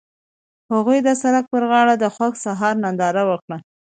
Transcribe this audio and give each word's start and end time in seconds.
هغوی 0.71 0.99
د 1.03 1.09
سړک 1.21 1.45
پر 1.53 1.63
غاړه 1.71 1.95
د 1.97 2.05
خوښ 2.15 2.33
سهار 2.45 2.75
ننداره 2.83 3.23
وکړه. 3.29 3.57